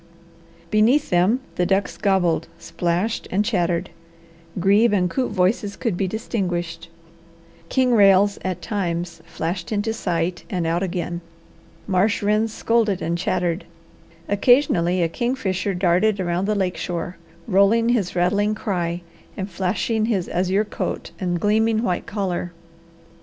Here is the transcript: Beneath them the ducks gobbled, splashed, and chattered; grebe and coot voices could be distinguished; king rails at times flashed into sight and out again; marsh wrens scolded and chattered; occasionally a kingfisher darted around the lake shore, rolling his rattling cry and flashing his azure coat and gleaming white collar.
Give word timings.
Beneath 0.71 1.11
them 1.11 1.41
the 1.57 1.65
ducks 1.67 1.95
gobbled, 1.95 2.47
splashed, 2.57 3.27
and 3.29 3.45
chattered; 3.45 3.91
grebe 4.59 4.93
and 4.93 5.07
coot 5.07 5.31
voices 5.31 5.75
could 5.75 5.95
be 5.95 6.07
distinguished; 6.07 6.89
king 7.69 7.93
rails 7.93 8.39
at 8.43 8.63
times 8.63 9.21
flashed 9.27 9.71
into 9.71 9.93
sight 9.93 10.43
and 10.49 10.65
out 10.65 10.81
again; 10.81 11.21
marsh 11.85 12.23
wrens 12.23 12.51
scolded 12.51 12.99
and 12.99 13.19
chattered; 13.19 13.63
occasionally 14.27 15.03
a 15.03 15.07
kingfisher 15.07 15.75
darted 15.75 16.19
around 16.19 16.45
the 16.45 16.55
lake 16.55 16.77
shore, 16.77 17.17
rolling 17.45 17.89
his 17.89 18.15
rattling 18.15 18.55
cry 18.55 19.03
and 19.37 19.51
flashing 19.51 20.05
his 20.07 20.27
azure 20.29 20.65
coat 20.65 21.11
and 21.19 21.39
gleaming 21.39 21.83
white 21.83 22.07
collar. 22.07 22.51